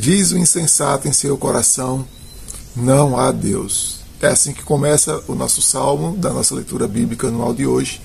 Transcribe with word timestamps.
Diz 0.00 0.32
o 0.32 0.38
insensato 0.38 1.06
em 1.06 1.12
seu 1.12 1.36
coração: 1.36 2.06
Não 2.74 3.18
há 3.18 3.30
Deus. 3.30 4.00
É 4.18 4.28
assim 4.28 4.54
que 4.54 4.62
começa 4.62 5.22
o 5.28 5.34
nosso 5.34 5.60
salmo 5.60 6.16
da 6.16 6.32
nossa 6.32 6.54
leitura 6.54 6.88
bíblica 6.88 7.28
anual 7.28 7.52
de 7.52 7.66
hoje, 7.66 8.00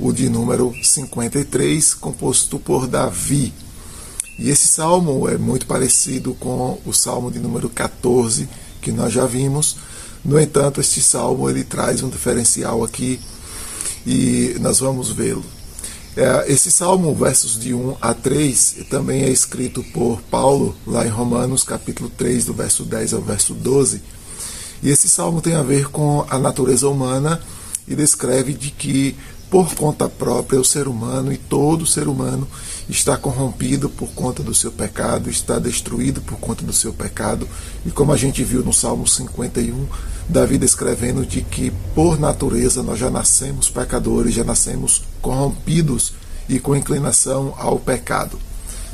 o 0.00 0.12
de 0.12 0.28
número 0.28 0.74
53, 0.82 1.94
composto 1.94 2.58
por 2.58 2.88
Davi. 2.88 3.54
E 4.40 4.50
esse 4.50 4.66
salmo 4.66 5.28
é 5.28 5.38
muito 5.38 5.66
parecido 5.66 6.34
com 6.34 6.80
o 6.84 6.92
salmo 6.92 7.30
de 7.30 7.38
número 7.38 7.70
14, 7.70 8.48
que 8.82 8.90
nós 8.90 9.12
já 9.12 9.24
vimos. 9.24 9.76
No 10.24 10.36
entanto, 10.36 10.80
este 10.80 11.00
salmo 11.00 11.48
ele 11.48 11.62
traz 11.62 12.02
um 12.02 12.08
diferencial 12.08 12.82
aqui 12.82 13.20
e 14.04 14.56
nós 14.58 14.80
vamos 14.80 15.12
vê-lo. 15.12 15.44
É, 16.16 16.52
esse 16.52 16.72
salmo, 16.72 17.14
versos 17.14 17.58
de 17.58 17.72
1 17.72 17.96
a 18.00 18.12
3, 18.12 18.86
também 18.90 19.22
é 19.22 19.28
escrito 19.28 19.82
por 19.92 20.20
Paulo, 20.22 20.74
lá 20.86 21.06
em 21.06 21.08
Romanos, 21.08 21.62
capítulo 21.62 22.10
3, 22.10 22.46
do 22.46 22.52
verso 22.52 22.84
10 22.84 23.14
ao 23.14 23.20
verso 23.20 23.54
12. 23.54 24.02
E 24.82 24.88
esse 24.88 25.08
salmo 25.08 25.40
tem 25.40 25.54
a 25.54 25.62
ver 25.62 25.88
com 25.88 26.26
a 26.28 26.38
natureza 26.38 26.88
humana 26.88 27.40
e 27.86 27.94
descreve 27.94 28.52
de 28.52 28.70
que 28.70 29.16
por 29.50 29.74
conta 29.74 30.08
própria, 30.08 30.60
o 30.60 30.64
ser 30.64 30.86
humano 30.86 31.32
e 31.32 31.36
todo 31.36 31.84
ser 31.84 32.06
humano 32.06 32.46
está 32.88 33.16
corrompido 33.16 33.88
por 33.90 34.08
conta 34.10 34.42
do 34.42 34.54
seu 34.54 34.70
pecado, 34.70 35.28
está 35.28 35.58
destruído 35.58 36.20
por 36.20 36.38
conta 36.38 36.64
do 36.64 36.72
seu 36.72 36.92
pecado. 36.92 37.48
E 37.84 37.90
como 37.90 38.12
a 38.12 38.16
gente 38.16 38.44
viu 38.44 38.62
no 38.62 38.72
Salmo 38.72 39.06
51, 39.08 39.86
Davi 40.28 40.56
descrevendo 40.56 41.26
de 41.26 41.42
que 41.42 41.72
por 41.94 42.18
natureza 42.18 42.82
nós 42.82 42.98
já 42.98 43.10
nascemos 43.10 43.68
pecadores, 43.68 44.34
já 44.34 44.44
nascemos 44.44 45.02
corrompidos 45.20 46.12
e 46.48 46.60
com 46.60 46.76
inclinação 46.76 47.52
ao 47.58 47.78
pecado. 47.78 48.38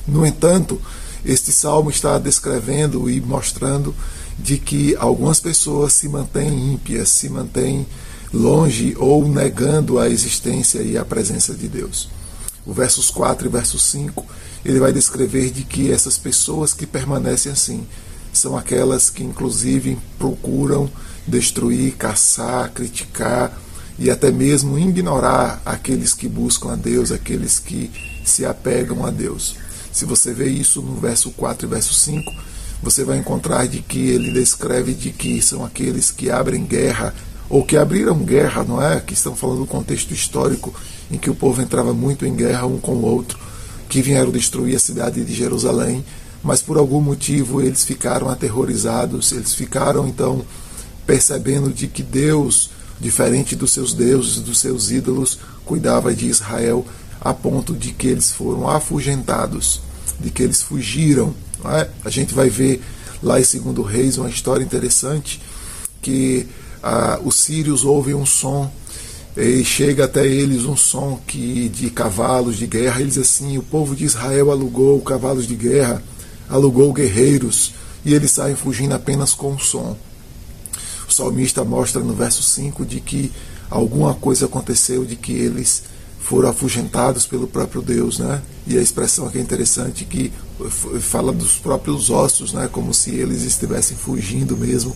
No 0.09 0.25
entanto, 0.25 0.81
este 1.23 1.53
salmo 1.53 1.91
está 1.91 2.19
descrevendo 2.19 3.11
e 3.11 3.21
mostrando 3.21 3.95
de 4.39 4.57
que 4.57 4.97
algumas 4.97 5.41
pessoas 5.41 5.93
se 5.93 6.09
mantêm 6.09 6.73
ímpias, 6.73 7.11
se 7.11 7.29
mantêm 7.29 7.87
longe 8.33 8.95
ou 8.99 9.29
negando 9.29 9.99
a 9.99 10.09
existência 10.09 10.81
e 10.81 10.97
a 10.97 11.05
presença 11.05 11.55
de 11.55 11.69
Deus. 11.69 12.09
O 12.65 12.73
versos 12.73 13.11
4 13.11 13.47
e 13.47 13.51
verso 13.51 13.79
5, 13.79 14.25
ele 14.65 14.81
vai 14.81 14.93
descrever 14.93 15.51
de 15.51 15.63
que 15.63 15.93
essas 15.93 16.19
pessoas 16.19 16.73
que 16.73 16.87
permanecem 16.87 17.53
assim 17.53 17.87
são 18.33 18.57
aquelas 18.57 19.09
que 19.09 19.23
inclusive 19.23 19.97
procuram 20.19 20.91
destruir, 21.27 21.95
caçar, 21.95 22.71
criticar 22.71 23.57
e 23.99 24.11
até 24.11 24.31
mesmo 24.31 24.79
ignorar 24.79 25.63
aqueles 25.65 26.13
que 26.13 26.29
buscam 26.29 26.73
a 26.73 26.77
Deus, 26.77 27.11
aqueles 27.11 27.59
que 27.59 27.91
se 28.25 28.45
apegam 28.45 29.07
a 29.07 29.11
Deus. 29.11 29.57
Se 29.93 30.05
você 30.05 30.33
vê 30.35 30.49
isso 30.49 30.83
no 30.83 30.97
verso 30.97 31.31
4 31.31 31.67
e 31.67 31.71
verso 31.71 31.95
5, 31.95 32.31
você 32.83 33.05
vai 33.05 33.17
encontrar 33.17 33.67
de 33.67 33.81
que 33.81 34.09
ele 34.11 34.33
descreve 34.33 34.93
de 34.93 35.11
que 35.11 35.41
são 35.41 35.65
aqueles 35.65 36.11
que 36.11 36.31
abrem 36.31 36.65
guerra 36.65 37.15
ou 37.49 37.65
que 37.65 37.77
abriram 37.77 38.19
guerra, 38.19 38.65
não 38.65 38.83
é? 38.83 39.01
Que 39.01 39.15
estão 39.15 39.37
falando 39.37 39.61
do 39.61 39.67
contexto 39.67 40.13
histórico 40.13 40.75
em 41.11 41.17
que 41.17 41.31
o 41.31 41.35
povo 41.35 41.63
entrava 41.63 41.93
muito 41.93 42.27
em 42.27 42.35
guerra 42.35 42.67
um 42.67 42.79
com 42.79 42.93
o 42.93 43.05
outro, 43.05 43.39
que 43.89 44.03
vieram 44.03 44.31
destruir 44.31 44.75
a 44.77 44.81
cidade 44.81 45.25
de 45.25 45.35
Jerusalém, 45.35 46.05
mas 46.43 46.61
por 46.61 46.77
algum 46.77 47.01
motivo 47.01 47.63
eles 47.63 47.85
ficaram 47.85 48.29
aterrorizados, 48.29 49.33
eles 49.33 49.55
ficaram 49.55 50.07
então 50.07 50.45
percebendo 51.07 51.73
de 51.73 51.87
que 51.87 52.03
Deus, 52.03 52.71
diferente 53.01 53.55
dos 53.55 53.73
seus 53.73 53.95
deuses, 53.95 54.41
dos 54.41 54.59
seus 54.59 54.91
ídolos, 54.91 55.39
cuidava 55.65 56.15
de 56.15 56.27
Israel 56.27 56.85
a 57.21 57.33
ponto 57.33 57.75
de 57.75 57.93
que 57.93 58.09
eles 58.09 58.31
foram 58.33 58.69
afugentados, 58.69 59.81
de 60.19 60.31
que 60.31 60.43
eles 60.43 60.63
fugiram. 60.63 61.35
É? 61.65 61.89
A 62.05 62.11
gente 62.11 62.35
vai 62.35 62.49
ver 62.49 62.83
lá 63.23 63.41
em 63.41 63.45
Segundo 63.45 63.83
Reis 63.83 64.19
uma 64.19 64.29
história 64.29 64.63
interessante 64.63 65.41
que 66.03 66.47
ah, 66.89 67.19
os 67.25 67.41
sírios 67.41 67.85
ouvem 67.85 68.15
um 68.15 68.25
som 68.25 68.71
e 69.37 69.65
chega 69.65 70.05
até 70.05 70.25
eles 70.25 70.67
um 70.67 70.77
som 70.77 71.21
que 71.27 71.69
de 71.69 71.91
cavalos 71.91 72.57
de 72.57 72.65
guerra. 72.65 73.01
Eles 73.01 73.19
assim, 73.19 73.59
o 73.59 73.63
povo 73.63 73.97
de 73.97 74.05
Israel 74.05 74.53
alugou 74.53 75.01
cavalos 75.01 75.49
de 75.49 75.57
guerra, 75.57 76.01
alugou 76.49 76.93
guerreiros 76.93 77.75
e 78.05 78.15
eles 78.15 78.31
saem 78.31 78.55
fugindo 78.55 78.95
apenas 78.95 79.35
com 79.35 79.57
o 79.57 79.59
som. 79.59 79.97
O 81.09 81.13
salmista 81.13 81.65
mostra 81.65 82.01
no 82.01 82.15
verso 82.15 82.41
5 82.41 82.87
de 82.87 83.01
que 83.01 83.33
alguma 83.69 84.15
coisa 84.15 84.47
aconteceu, 84.47 85.05
de 85.05 85.17
que 85.17 85.33
eles 85.33 85.83
foram 86.21 86.51
afugentados 86.51 87.27
pelo 87.27 87.49
próprio 87.49 87.83
Deus, 87.83 88.21
né? 88.21 88.41
E 88.65 88.79
a 88.79 88.81
expressão 88.81 89.27
aqui 89.27 89.39
é 89.39 89.41
interessante 89.41 90.05
que 90.05 90.33
fala 91.01 91.33
dos 91.33 91.57
próprios 91.57 92.11
ossos, 92.11 92.53
né? 92.53 92.69
Como 92.71 92.95
se 92.95 93.11
eles 93.11 93.43
estivessem 93.43 93.97
fugindo 93.97 94.57
mesmo 94.57 94.95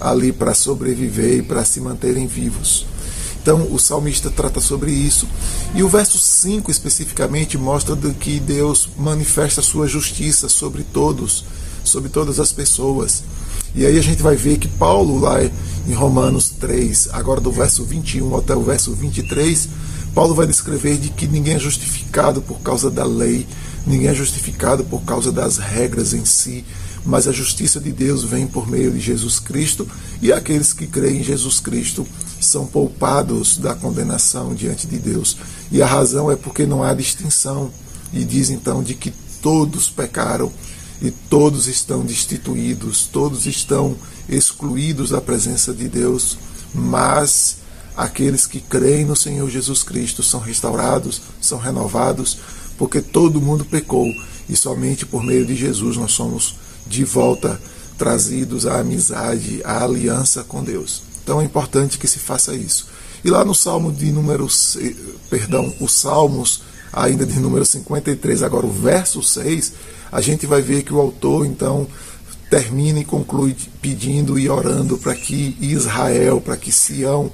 ali 0.00 0.32
para 0.32 0.54
sobreviver 0.54 1.38
e 1.38 1.42
para 1.42 1.64
se 1.64 1.80
manterem 1.80 2.26
vivos. 2.26 2.86
Então 3.44 3.68
o 3.70 3.78
salmista 3.78 4.30
trata 4.30 4.58
sobre 4.58 4.90
isso. 4.90 5.28
E 5.74 5.82
o 5.82 5.88
verso 5.88 6.18
5 6.18 6.70
especificamente 6.70 7.58
mostra 7.58 7.94
que 8.18 8.40
Deus 8.40 8.88
manifesta 8.96 9.60
sua 9.60 9.86
justiça 9.86 10.48
sobre 10.48 10.82
todos, 10.82 11.44
sobre 11.84 12.08
todas 12.08 12.40
as 12.40 12.52
pessoas. 12.52 13.22
E 13.74 13.84
aí 13.84 13.98
a 13.98 14.02
gente 14.02 14.22
vai 14.22 14.34
ver 14.34 14.56
que 14.56 14.68
Paulo, 14.68 15.18
lá 15.18 15.38
em 15.42 15.92
Romanos 15.92 16.48
3, 16.58 17.10
agora 17.12 17.40
do 17.40 17.52
verso 17.52 17.84
21 17.84 18.36
até 18.36 18.56
o 18.56 18.62
verso 18.62 18.94
23, 18.94 19.68
Paulo 20.14 20.34
vai 20.34 20.46
descrever 20.46 20.96
de 20.96 21.10
que 21.10 21.26
ninguém 21.26 21.56
é 21.56 21.58
justificado 21.58 22.40
por 22.40 22.60
causa 22.60 22.88
da 22.88 23.04
lei, 23.04 23.46
ninguém 23.86 24.08
é 24.08 24.14
justificado 24.14 24.84
por 24.84 25.02
causa 25.02 25.32
das 25.32 25.58
regras 25.58 26.14
em 26.14 26.24
si, 26.24 26.64
mas 27.04 27.28
a 27.28 27.32
justiça 27.32 27.78
de 27.78 27.92
Deus 27.92 28.24
vem 28.24 28.46
por 28.46 28.68
meio 28.68 28.90
de 28.90 28.98
Jesus 28.98 29.38
Cristo 29.38 29.86
e 30.22 30.32
aqueles 30.32 30.72
que 30.72 30.86
creem 30.86 31.20
em 31.20 31.24
Jesus 31.24 31.60
Cristo 31.60 32.06
são 32.40 32.66
poupados 32.66 33.58
da 33.58 33.74
condenação 33.74 34.54
diante 34.54 34.86
de 34.86 34.98
Deus. 34.98 35.36
E 35.70 35.82
a 35.82 35.86
razão 35.86 36.30
é 36.30 36.36
porque 36.36 36.66
não 36.66 36.82
há 36.82 36.94
distinção. 36.94 37.70
E 38.12 38.24
diz 38.24 38.48
então 38.48 38.82
de 38.82 38.94
que 38.94 39.12
todos 39.42 39.90
pecaram 39.90 40.50
e 41.02 41.10
todos 41.10 41.66
estão 41.66 42.04
destituídos, 42.04 43.06
todos 43.06 43.44
estão 43.46 43.96
excluídos 44.28 45.10
da 45.10 45.20
presença 45.20 45.74
de 45.74 45.88
Deus, 45.88 46.38
mas 46.72 47.58
aqueles 47.96 48.46
que 48.46 48.60
creem 48.60 49.04
no 49.04 49.16
Senhor 49.16 49.50
Jesus 49.50 49.82
Cristo 49.82 50.22
são 50.22 50.40
restaurados, 50.40 51.20
são 51.40 51.58
renovados, 51.58 52.38
porque 52.78 53.02
todo 53.02 53.40
mundo 53.40 53.64
pecou 53.64 54.06
e 54.48 54.56
somente 54.56 55.04
por 55.04 55.22
meio 55.22 55.44
de 55.44 55.54
Jesus 55.54 55.96
nós 55.96 56.12
somos 56.12 56.56
de 56.86 57.04
volta 57.04 57.60
trazidos 57.96 58.66
à 58.66 58.80
amizade, 58.80 59.60
à 59.64 59.84
aliança 59.84 60.42
com 60.42 60.62
Deus. 60.62 61.02
Então 61.22 61.40
é 61.40 61.44
importante 61.44 61.98
que 61.98 62.08
se 62.08 62.18
faça 62.18 62.54
isso. 62.54 62.86
E 63.24 63.30
lá 63.30 63.44
no 63.44 63.54
Salmo 63.54 63.90
de 63.90 64.12
número, 64.12 64.46
perdão, 65.30 65.72
os 65.80 65.92
Salmos 65.94 66.62
ainda 66.92 67.26
de 67.26 67.38
número 67.40 67.64
53, 67.64 68.42
agora 68.42 68.66
o 68.66 68.70
verso 68.70 69.22
6, 69.22 69.72
a 70.12 70.20
gente 70.20 70.46
vai 70.46 70.62
ver 70.62 70.82
que 70.82 70.94
o 70.94 71.00
autor 71.00 71.44
então 71.44 71.86
termina 72.48 73.00
e 73.00 73.04
conclui 73.04 73.56
pedindo 73.82 74.38
e 74.38 74.48
orando 74.48 74.96
para 74.96 75.14
que 75.14 75.56
Israel, 75.60 76.40
para 76.40 76.56
que 76.56 76.70
Sião 76.70 77.32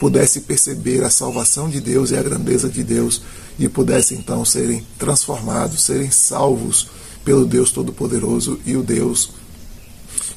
pudesse 0.00 0.40
perceber 0.40 1.04
a 1.04 1.10
salvação 1.10 1.68
de 1.68 1.80
Deus 1.80 2.10
e 2.10 2.16
a 2.16 2.22
grandeza 2.22 2.68
de 2.68 2.82
Deus 2.82 3.22
e 3.58 3.68
pudesse 3.68 4.14
então 4.14 4.44
serem 4.44 4.84
transformados, 4.98 5.82
serem 5.82 6.10
salvos 6.10 6.88
pelo 7.24 7.44
Deus 7.44 7.70
Todo-Poderoso 7.70 8.58
e 8.64 8.76
o 8.76 8.82
Deus 8.82 9.30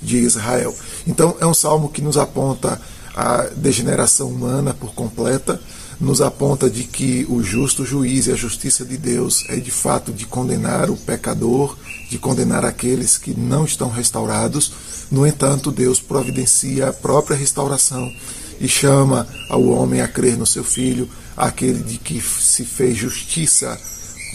de 0.01 0.17
Israel. 0.17 0.75
Então 1.07 1.35
é 1.39 1.45
um 1.45 1.53
salmo 1.53 1.89
que 1.89 2.01
nos 2.01 2.17
aponta 2.17 2.79
a 3.15 3.43
degeneração 3.55 4.27
humana 4.27 4.73
por 4.73 4.93
completa, 4.93 5.59
nos 5.99 6.21
aponta 6.21 6.69
de 6.69 6.83
que 6.83 7.25
o 7.29 7.41
justo 7.41 7.85
juiz 7.85 8.27
e 8.27 8.31
a 8.31 8.35
justiça 8.35 8.83
de 8.83 8.97
Deus 8.97 9.45
é 9.49 9.55
de 9.55 9.71
fato 9.71 10.11
de 10.11 10.25
condenar 10.25 10.89
o 10.89 10.97
pecador, 10.97 11.77
de 12.09 12.17
condenar 12.17 12.65
aqueles 12.65 13.17
que 13.17 13.33
não 13.33 13.63
estão 13.63 13.89
restaurados. 13.89 14.73
No 15.09 15.25
entanto, 15.25 15.71
Deus 15.71 15.99
providencia 15.99 16.89
a 16.89 16.93
própria 16.93 17.37
restauração 17.37 18.11
e 18.59 18.67
chama 18.67 19.27
ao 19.49 19.63
homem 19.63 20.01
a 20.01 20.07
crer 20.07 20.37
no 20.37 20.45
seu 20.45 20.63
filho, 20.63 21.09
aquele 21.35 21.81
de 21.81 21.97
que 21.97 22.21
se 22.21 22.65
fez 22.65 22.97
justiça 22.97 23.79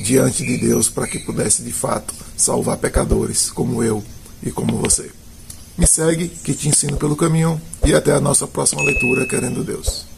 diante 0.03 0.45
de 0.45 0.57
Deus 0.59 0.89
para 0.89 1.07
que 1.07 1.19
pudesse 1.19 1.63
de 1.63 1.73
fato 1.73 2.15
salvar 2.37 2.79
pecadores 2.79 3.51
como 3.51 3.83
eu 3.85 4.03
e 4.43 4.51
como 4.51 4.77
você. 4.79 5.11
Me 5.77 5.87
segue, 5.87 6.29
que 6.29 6.53
te 6.53 6.69
ensino 6.69 6.97
pelo 6.97 7.17
caminho, 7.17 7.61
e 7.85 7.95
até 7.95 8.13
a 8.13 8.21
nossa 8.21 8.47
próxima 8.47 8.83
leitura, 8.83 9.27
querendo 9.27 9.65
Deus. 9.65 10.10